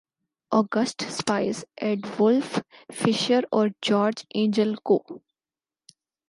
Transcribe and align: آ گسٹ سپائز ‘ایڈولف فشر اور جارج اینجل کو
آ 0.51 0.59
گسٹ 0.75 1.03
سپائز 1.11 1.63
‘ایڈولف 1.81 2.57
فشر 2.95 3.43
اور 3.51 3.67
جارج 3.81 4.25
اینجل 4.29 4.73
کو 4.83 4.99